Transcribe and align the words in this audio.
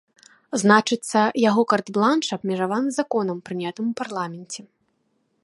Значыцца, 0.61 1.19
яго 1.49 1.65
карт-бланш 1.73 2.25
абмежаваны 2.39 2.89
законам, 2.99 3.37
прынятым 3.51 3.85
у 3.93 3.95
парламенце. 4.03 4.61